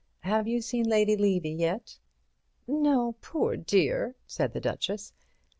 [0.21, 1.99] Have you seen Lady Levy yet?"
[2.67, 5.13] "No, poor dear," said the Duchess.